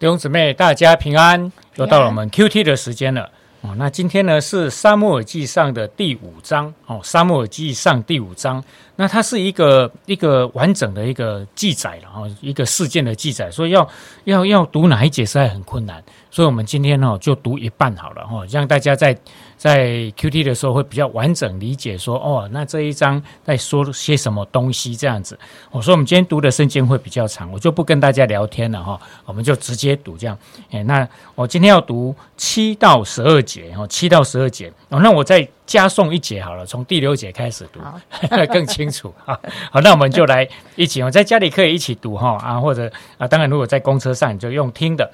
[0.00, 1.52] 弟兄姊妹，大家平安！
[1.74, 3.28] 又到了我们 Q T 的时间了
[3.60, 3.74] 哦。
[3.76, 8.64] 那今天呢是《沙漠耳记上》的第五章哦，《沙漠耳记上》第五章。
[8.96, 13.86] 那它是一个一个完整的一个记载了哈，一个事件的记载，所以要
[14.24, 19.14] 要要读哪一节实在很困难，所以我们今天呢就读一半好了哈，让大家在
[19.60, 25.38] 在 Q T 的时候会比较完整理解说哦，那这一章在说些什么东西这样子。
[25.70, 30.38] 我说我们今天读的圣经会比较长，我就不跟大家聊天了哈，我们就直接读这样。
[30.70, 37.80] 哎，那我今天要读七到十二节哈，七到十二节哦，那我再加送一节好了，从第六节开始读，
[38.50, 38.90] 更清。
[38.90, 39.38] 楚啊，
[39.70, 45.08] 好，那我们就来一起我，在家里可以一起读哈啊，或者啊，当然如果在公车上你就用听的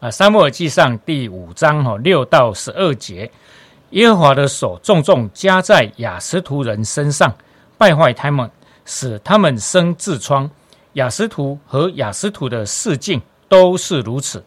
[0.00, 3.30] 啊，《沙漠耳记上》第五章哈六到十二节，
[3.92, 7.34] 耶和华的手重重加在雅斯图人身上，
[7.76, 8.50] 败坏他们，
[8.86, 10.50] 使他们生痔疮。
[10.94, 14.42] 雅斯图和雅斯图的四境都是如此。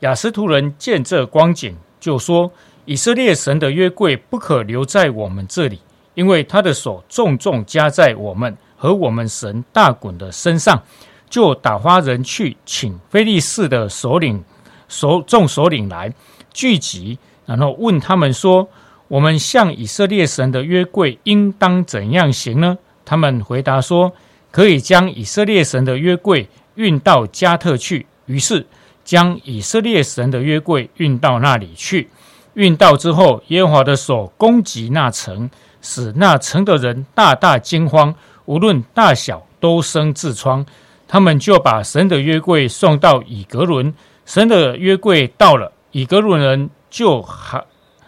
[0.00, 2.50] 雅斯图人见这光景，就说：
[2.86, 5.80] 以色列神的约柜不可留在我们这里。
[6.14, 10.82] 因为他的手重重加在我们和我们神大滚的身上，
[11.28, 14.42] 就打发人去请菲利士的首领、
[14.88, 16.10] 首众首领来
[16.54, 18.66] 聚集，然后问他们说
[19.08, 24.12] ：“我们向以色列神的约柜应当怎样行呢？”他们回答说
[24.50, 28.66] ：“可以将以色列神的约柜运到加特去。”于是
[29.04, 32.08] 将以色列神的约柜运到那里去。
[32.54, 35.48] 运到之后，耶和华的手攻击那城。
[35.82, 38.12] 使那城的人大大惊慌，
[38.46, 40.66] 无论大小都生痔疮。
[41.06, 43.94] 他们就把神的约柜送到以格伦。
[44.24, 47.64] 神的约柜到了，以格伦人就喊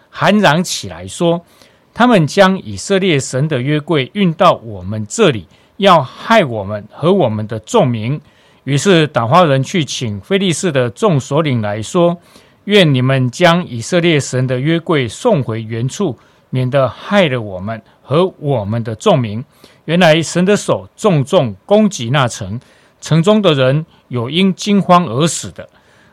[0.09, 1.45] 喊嚷起来说
[1.93, 5.47] ：“他们将以色列神的约柜运到我们这里，
[5.77, 8.19] 要害我们和我们的众民。”
[8.65, 12.17] 于是打发人去请菲利士的众首领来说
[12.65, 16.17] ：“愿你们将以色列神的约柜送回原处。”
[16.51, 19.45] 免得害了我们和我们的众民。
[19.85, 22.59] 原来神的手重重攻击那城，
[22.99, 25.69] 城中的人有因惊慌而死的，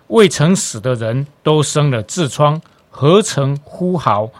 [0.08, 2.60] 未曾死的人都生了痔疮，
[2.98, 4.30] 何曾呼嚎，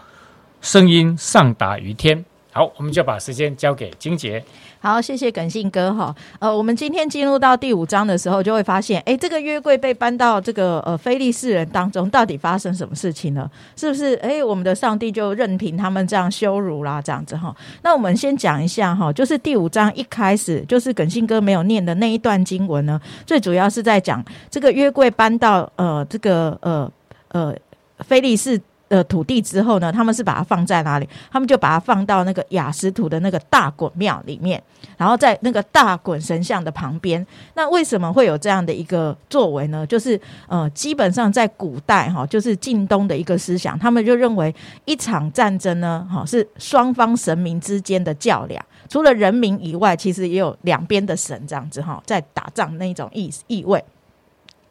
[0.61, 2.25] 声音上达于天。
[2.51, 4.43] 好，我们就把时间交给金杰。
[4.79, 6.15] 好，谢谢耿信哥哈。
[6.39, 13.47] 呃，我们今天进入到第五章的时候，就会发现，哎，这个约柜被搬到这个呃非利士人当中，到底发生什么事情了？
[13.75, 14.15] 是不是？
[14.23, 17.55] 哎，我们的上帝就任凭他们这样羞辱啦，这样子哈。
[17.83, 26.91] 那我们先讲一下哈，就是第五章一开始，就是耿信哥没有念的那一段经文呢，最主要是在讲这个约柜搬到呃这个呃
[27.27, 27.55] 呃
[27.99, 28.61] 菲利士。
[28.89, 31.09] 的土地之后呢，他们是把它放在哪里？
[31.29, 34.63] 他们就把它放到那个雅什图的那个大滚庙里面，
[34.95, 37.27] 然后在那个大滚神像的旁边。
[37.55, 39.85] 那为什么会有这样的一个作为呢？
[39.85, 53.83] 就是呃，基本上在古代哈，就是晋东的一个思想，他们就认为一场战争呢，哈是双方神明之间的较量，除了人民以外，其实也有两边的神这样子哈，在打仗那一种意意味。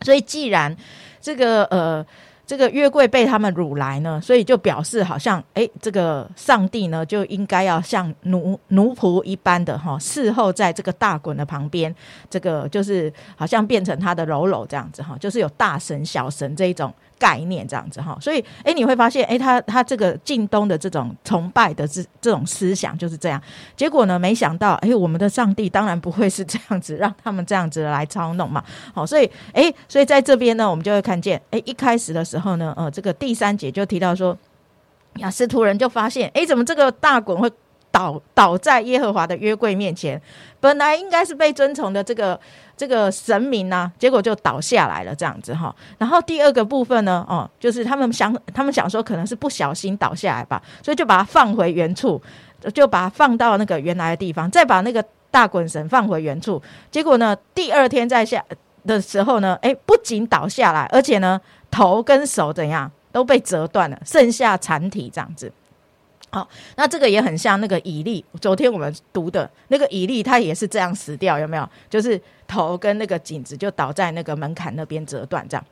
[0.00, 0.74] 所以既然
[1.20, 2.02] 这个呃。
[2.46, 11.94] 这个约柜被他们掳来呢，所以就表示好像，哎，这个上帝呢就应该要像奴奴仆一般的哈，侍候在这个大滚的旁边，
[12.30, 16.94] 这个就是好像变成他的喽喽这样子哈，就是有大神小神这一种。
[17.18, 23.40] 概念这样子哈，所以哎，你会发现哎，他他这个晋东的这种崇拜的这这种思想就是这样。
[23.74, 28.62] 结果呢，没想到哎，我们的上帝当然不会是这样子，让他们这样子来操弄嘛。
[28.92, 34.36] 好，所以哎，所以在这边呢，我们就会看见哎，一开始的时候然后呢，呃，这个第三节就提到说，
[35.16, 37.50] 雅斯图人就发现哎，怎么这个大滚会
[37.90, 40.20] 倒倒在耶和华的约柜面前？
[40.60, 42.38] 本来应该是被尊崇的这个。
[42.78, 45.74] 这个神明呢，结果就倒下来了，这样子哈。
[45.96, 52.20] 然后第二个部分呢，哦，就是他们想，他们想说可能是不小心倒下来吧，所以就把它放回原处，
[52.74, 56.62] 就把它放到那个原来的地方，再把那个大滚神放回原处。
[56.90, 58.44] 结果呢，第二天再下
[58.86, 61.40] 的时候呢，哎，不仅倒下来，而且呢，
[61.70, 65.52] 头跟手怎样都被折断了，剩下残体这样子。
[66.30, 66.46] 好，
[66.76, 71.68] 那这个也很像那个以利，昨天我们读的那个以利，他也是这样死掉，有没有？
[71.88, 75.64] 就是头跟那个颈子就倒在那个门槛那边折断，这样。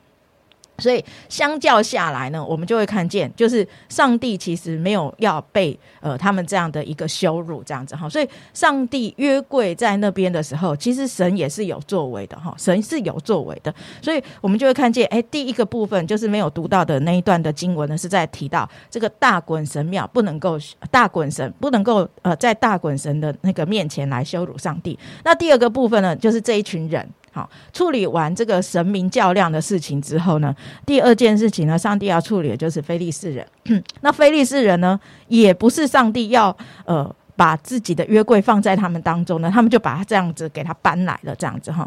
[0.77, 8.09] 所以相较下来呢，我们就会看见，就是上帝其实没有要被呃他们这样的一个羞辱这样子哈。
[8.09, 13.73] 所以上帝约柜在那边的时候，其实神也是有作为的哈，神是有作为的。
[14.01, 20.59] 所以我们就会看见，哎，第一个部分就是没有读到的那一段的经文呢，是在提到这个大滚神庙不能够
[20.91, 24.97] 大滚神不能够呃在大滚神的那个面前来羞辱上帝。
[25.23, 27.07] 那第二个部分呢，就是这一群人。
[27.35, 30.55] 好，处理完这个神明较量的事情之后呢，
[30.85, 33.45] 第二件事情呢，上帝要处理的就是非利士人。
[33.99, 34.97] 那非利士人呢，
[35.27, 36.55] 也不是上帝要
[36.85, 41.85] 呃把自己的约柜放在他们当中呢，他们就把他这样子给他搬来了，这样子哈。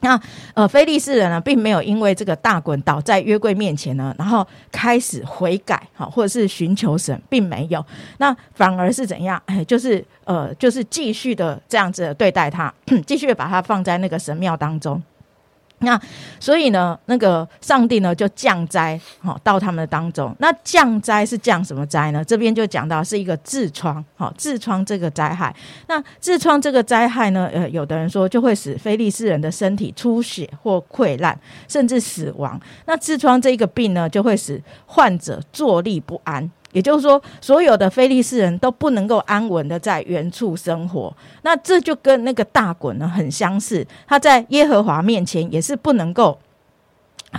[0.00, 0.20] 那
[0.54, 7.84] 呃，菲利士人呢，并没有因为这个大滚倒在约柜面前呢，然后开始悔改哈，或者是寻求神，并没有。
[8.18, 9.42] 那反而是怎样？
[9.46, 12.72] 哎，就是呃，就是继续的这样子对待他，
[13.06, 15.02] 继续把他放在那个神庙当中。
[15.80, 16.00] 那
[16.40, 20.34] 所以呢，那个上帝呢就降灾好到他们的当中。
[20.38, 22.24] 那降灾是降什么灾呢？
[22.24, 25.54] 这边就讲到是一个痔疮，好痔疮这个灾害。
[25.86, 31.38] 那痔疮这个灾害呢，呃，有的人说就会使非利士人的身体出血或溃烂，
[31.68, 32.58] 甚至死亡。
[32.86, 36.50] 那痔疮这个病呢，就会使患者坐立不安。
[36.76, 46.38] 也就是说，所有的非利士人都不能够安稳的在原处生活，那这就跟那个大滚呢很相似，他在耶和华面前也是不能够。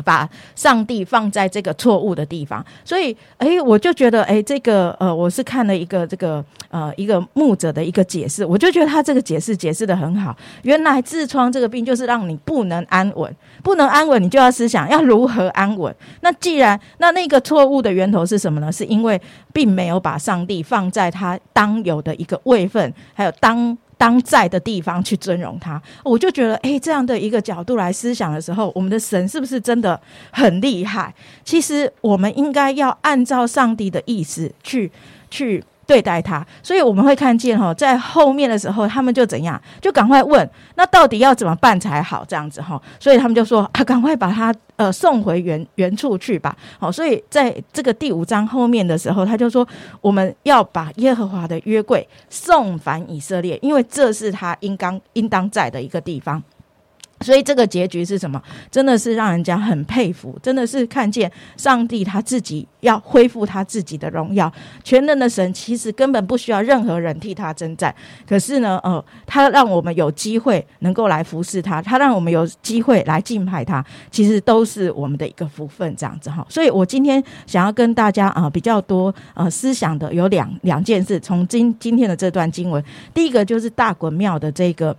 [0.03, 10.35] 把上帝放在这个错误的地方，所以，哎，我就觉得，哎，这个，呃，我是看了一个这个，呃，一个牧者的一个解释，我就觉得他这个解释解释的很好。
[10.63, 13.33] 原来痔疮这个病就是让你不能安稳，
[13.63, 15.93] 不能安稳，你就要思想要如何安稳。
[16.21, 18.71] 那既然那那个错误的源头是什么呢？
[18.71, 19.19] 是因为
[19.53, 23.77] 并没有把上帝放在他当有的一个位分，还有当。
[23.97, 29.99] 当在的地方去尊荣他，我就觉得，哎，这样的一个角度来思想的时候，我们的神是不是真的
[30.31, 31.13] 很厉害？
[31.43, 34.91] 其实我们应该要按照上帝的意思去
[35.29, 35.63] 去。
[35.87, 42.25] 对待他，所以我们会看见哈，在后面的时候，他们就怎样，就赶快问，那到底要怎么办才好？
[42.27, 46.55] 这样子哈，所以他们就说，啊，赶快把他呃送回原原处去吧。
[46.77, 49.65] 好，所以在这个第五章后面的时候，他就说，
[50.01, 56.43] 我们要把耶和华的约柜送返以色列，因为这是他应当应当在的一个地方。
[57.21, 58.41] 所以这个结局是什么？
[58.69, 64.51] 真的是让人家很佩服，真的是看见上帝他自己要恢复他自己的荣耀。
[64.83, 67.93] 全能的神其实根本不需要任何人替他征战，
[68.27, 76.45] 可是呢，呃，他让我们有机会能够来服侍他，他让我们有机会来敬拜他，其实都是我们的一个福分，这样子哈。
[76.47, 84.95] 所以我今天想要跟大家啊比较多呃思想的有两两件事，从今今天的这段经文，第一个就是大滚庙的这个。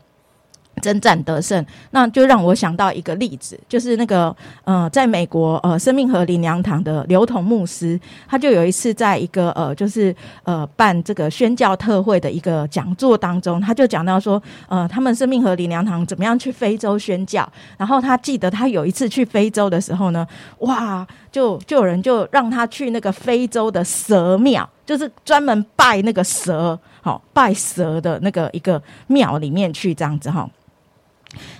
[0.79, 4.35] 征战得胜，那就让我想到一个例子，就是那个
[4.65, 7.99] 呃，在美国呃，生命和林良堂的刘同牧师，
[8.29, 10.15] 他就有一次在一个呃，就是
[10.45, 20.27] 呃办这个宣教特会的一个讲座当中，他就讲到说，呃，他们生命和林良堂怎么样去非洲宣教，然后他记得他有一次去非洲的时候呢，
[20.61, 30.49] 哇，就就有人就让他去那个非洲的蛇庙，就是专门拜那个蛇，好拜蛇的那个一个庙里面去这样子哈。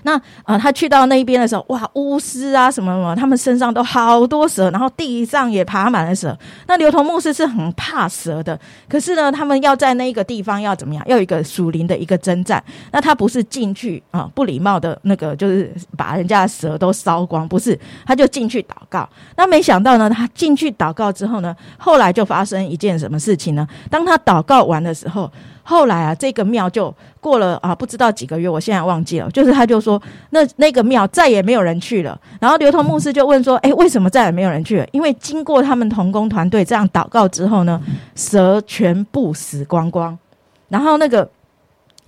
[0.03, 6.37] 那呃，他去到那一边的时候，哇，巫师啊，什么什么，他们身上都好多蛇，然后地上也爬满了蛇。
[6.67, 11.03] 那刘同牧师是很怕蛇的，可是呢，他们要在那个地方要怎么样？
[11.07, 12.63] 要一个属灵的一个征战。
[12.91, 19.07] 那他不是进去啊，不礼貌的那个，就是把人家的蛇都烧光，不是，他就进去祷告。
[19.35, 23.67] 那没想到呢，他进去祷告之后呢，后来就发生一件什么事情呢？
[23.89, 25.31] 当他祷告完的时候。
[25.69, 29.29] 后来啊，这个庙就过了啊，不知道几个月，我现在忘记了。
[29.29, 32.19] 就是他就说，那那个庙再也没有人去了。
[32.41, 37.79] 然后刘同牧师就问说：“哎，为什么再也没有人去了？”因为经过他们同工团队这样祷告之后呢，
[38.15, 40.17] 蛇全部死光光。
[40.69, 41.29] 然后那个，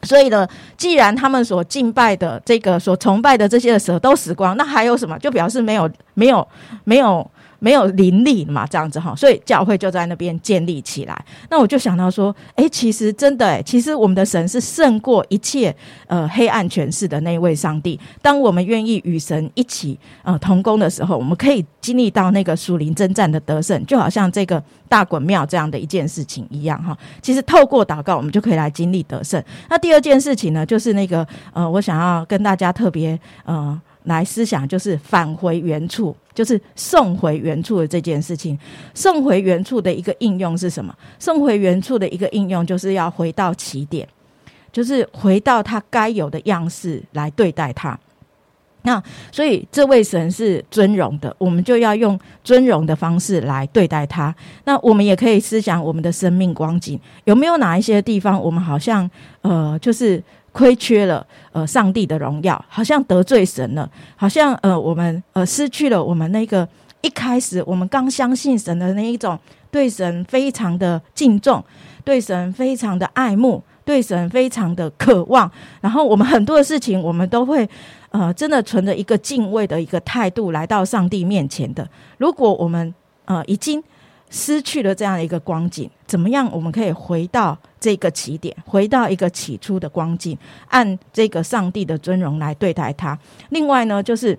[0.02, 5.20] 所以呢，既然他们所敬拜的这个、所崇拜的这些的蛇都死光，那还有什么？
[5.20, 6.48] 就表示没有、没有、
[6.84, 7.30] 没有。
[7.64, 11.26] 没有灵力嘛，这样子哈，所以教会就在那边建立起来。
[11.48, 15.74] 那我就想到说，哎，其实真的，哎，其实我们的神是胜过一切
[16.08, 18.00] 呃黑暗权势的那一位上帝。
[18.20, 26.98] 当我们愿意与神一起呃同工的时候，我们可以经历到那个属灵征战的得胜，就好像这个大滚庙这样的一件事情一样哈。
[27.22, 29.40] 其实透过祷告，我们就可以来经历得胜。
[29.70, 33.80] 那第二件事情呢，就是那个呃，我想要跟大家特别呃。
[34.06, 38.58] 来思想就是返回原处，就是送回原处的这件事情。
[38.94, 40.92] 送回原处的一个应用是什么？
[41.20, 44.08] 送回原处的一个应用就是要回到起点，
[44.72, 48.00] 就是回到他该有的样式来对待他。
[48.84, 54.36] 那所以这位神是尊荣的，我们就要用尊荣的方式来对待他。
[54.64, 59.08] 那我们也可以思想我们的生命光景，有没有哪一些地方我们好像
[59.42, 60.24] 呃，就是。
[60.52, 66.68] 亏缺了呃上帝的荣耀，好像得罪神了，好像呃我们呃失去了我们那个
[67.02, 69.38] 一开始我们刚相信神的那一种
[69.72, 71.64] 对神非常的敬重，
[72.04, 77.68] 对神非常的爱慕，对神非常的渴望，然后我们很多的事情，我们都会
[78.10, 81.88] 呃，真的存着一个敬畏的一个态度来到上帝面前的。
[82.18, 82.94] 如果我们
[83.24, 83.82] 呃已经
[84.32, 90.36] 失去了这样一个光景，怎么样我们可以回到这个起点，回到一个起初的光景，
[90.70, 93.18] 按这个上帝的尊荣来对待他？
[93.50, 94.38] 另外呢，就是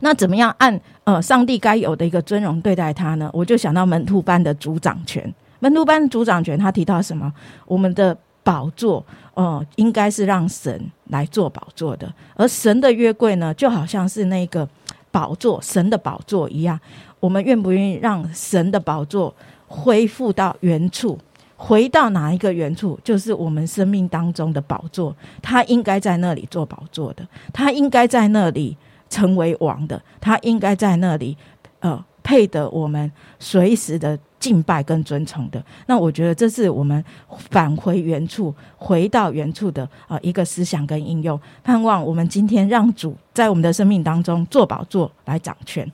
[0.00, 3.30] 那怎么样按呃上帝该有的一个尊荣对待他呢？
[3.34, 5.32] 我就想到门徒班的主掌权。
[5.58, 7.30] 门徒班主掌权，他提到什么？
[7.66, 14.66] 我们的宝座，哦，应该是让神来做宝座的，而神的约柜呢，就好像是那个
[15.10, 16.80] 宝座，神的宝座一样。
[17.20, 19.32] 我们愿不愿意让神的宝座
[19.68, 21.18] 恢复到原处？
[21.56, 22.98] 回到哪一个原处？
[23.04, 28.76] 就是我们生命当中的宝座，他应该在那里做宝座的，他应该在那里
[29.08, 31.36] 成为王的，他应该在那里，
[31.80, 34.18] 呃，配得我们随时的。
[34.40, 37.04] 敬拜跟尊崇的，那我觉得这是我们
[37.50, 41.38] 返回原处、回到原处的啊一个思想跟应用。
[41.62, 45.86] 盼望我们今天让主在我们的生命当中做宝座来掌权。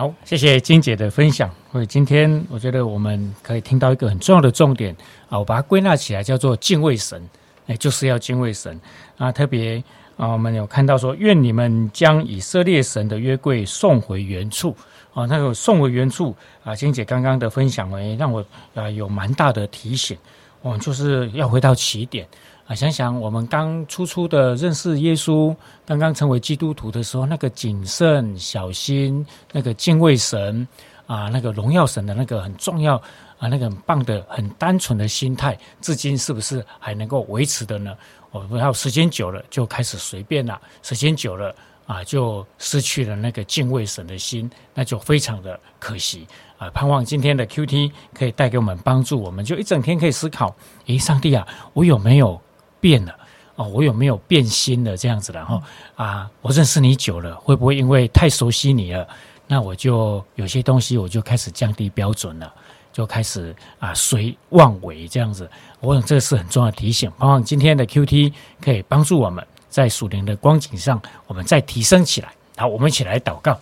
[0.00, 1.50] 好，谢谢金姐的分享。
[1.70, 4.96] 所以今天我觉得我们可以听到一个很重要的重点
[5.28, 7.22] 啊，我把它归纳起来叫做敬畏神，
[7.66, 8.80] 哎，就是要敬畏神
[9.18, 9.30] 啊。
[9.30, 9.76] 特别
[10.16, 14.74] 啊，我们有看到说，愿你们将以色列神的约柜送回原处。
[15.12, 18.42] 啊，那个送回原处啊，金姐刚刚的分享诶，让我
[18.74, 20.16] 啊有蛮大的提醒，
[20.62, 22.26] 我们，就是要回到起点
[22.70, 25.52] 啊，想想我们刚初初的认识耶稣，
[25.84, 30.64] 刚刚成为基督徒的时候，那个谨慎小心，那个敬畏神
[31.04, 32.94] 啊，那个荣耀神的那个很重要
[33.40, 37.96] 啊，那个很棒的、很单纯的心态，至今是不是还能够维持的呢？
[38.30, 41.52] 我不知道时间久了就开始随便了，时间久了。
[41.86, 46.24] 啊，就失去了那个敬畏神的心，那就非常的可惜
[46.56, 46.70] 啊！
[46.70, 50.54] 盼望今天的 Q T 可以带给我们帮助，我们就一整天可以思考：
[50.86, 52.40] 诶，上帝啊，我有没有
[52.80, 53.14] 变了？
[53.56, 54.96] 哦，我有没有变心了？
[54.96, 55.62] 这样子然后
[55.94, 56.30] 啊！
[56.40, 59.06] 我认识你久了，会不会因为太熟悉你了，
[59.46, 62.52] 那我就有些东西我就开始降低标准了，
[62.92, 65.48] 就开始啊随妄为这样子？
[65.80, 67.10] 我想这是很重要的提醒。
[67.18, 69.46] 盼望今天的 Q T 可以帮助我们。
[69.70, 72.32] 在属灵的光景上，我们再提升起来。
[72.56, 73.56] 好，我们一起来祷告。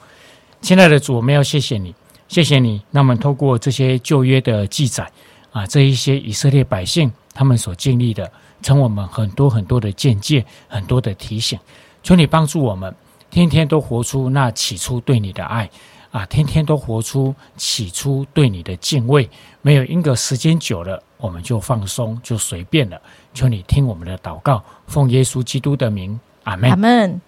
[0.62, 1.94] 亲爱的主，我们要谢谢你，
[2.28, 2.80] 谢谢你。
[2.90, 5.06] 那么，透过这些旧约的记载
[5.52, 11.58] 啊，这一些以色列百姓他们所经历的，成我们很多很多的见解，很多的提醒。
[12.02, 12.94] 求你帮助我们，
[13.30, 15.68] 天天都活出那起初对你的爱
[16.10, 19.28] 啊，天天都活出起初对你的敬畏。
[19.60, 23.00] 没有因个时间久了，我们就放松，就随便了。
[23.34, 26.70] 求你听我们的祷告，奉耶稣基督的名，阿门。
[26.70, 27.20] 阿门。